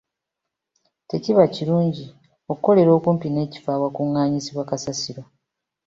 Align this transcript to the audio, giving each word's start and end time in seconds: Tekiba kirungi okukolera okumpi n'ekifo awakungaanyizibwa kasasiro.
Tekiba 1.09 1.43
kirungi 1.53 2.05
okukolera 2.51 2.91
okumpi 2.97 3.27
n'ekifo 3.29 3.69
awakungaanyizibwa 3.75 4.63
kasasiro. 4.69 5.23